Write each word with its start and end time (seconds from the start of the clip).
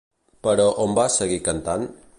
Però, 0.47 0.65
on 0.87 0.97
va 1.01 1.07
seguir 1.19 1.41
cantant? 1.51 1.89